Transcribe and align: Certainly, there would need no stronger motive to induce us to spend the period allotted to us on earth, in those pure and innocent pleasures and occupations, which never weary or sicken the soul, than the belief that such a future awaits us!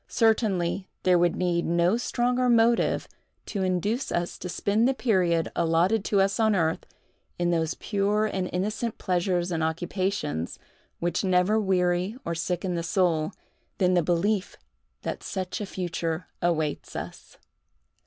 Certainly, 0.07 0.87
there 1.03 1.19
would 1.19 1.35
need 1.35 1.63
no 1.63 1.95
stronger 1.95 2.49
motive 2.49 3.07
to 3.45 3.61
induce 3.61 4.11
us 4.11 4.39
to 4.39 4.49
spend 4.49 4.87
the 4.87 4.95
period 4.95 5.51
allotted 5.55 6.03
to 6.05 6.19
us 6.21 6.39
on 6.39 6.55
earth, 6.55 6.87
in 7.37 7.51
those 7.51 7.75
pure 7.75 8.25
and 8.25 8.49
innocent 8.51 8.97
pleasures 8.97 9.51
and 9.51 9.61
occupations, 9.63 10.57
which 10.99 11.23
never 11.23 11.59
weary 11.61 12.15
or 12.25 12.33
sicken 12.33 12.73
the 12.73 12.81
soul, 12.81 13.31
than 13.77 13.93
the 13.93 14.01
belief 14.01 14.57
that 15.03 15.21
such 15.21 15.61
a 15.61 15.67
future 15.67 16.25
awaits 16.41 16.95
us! 16.95 17.37